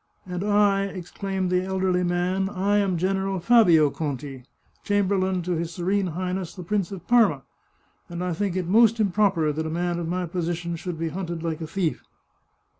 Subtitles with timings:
[0.25, 4.45] "And I," exclaimed the elderly man," I am General Fabio Conti,
[4.83, 7.43] Chamberlain to his Serene Highness the Prince of Parma,
[8.09, 11.43] and I think it most improper that a man of my position should be hunted
[11.43, 12.03] like a thief